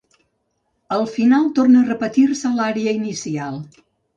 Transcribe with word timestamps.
Al 0.95 1.03
final 1.17 1.45
torna 1.61 1.83
a 1.83 1.89
repetir-se 1.91 2.53
l'ària 2.57 2.99
inicial. 3.03 3.65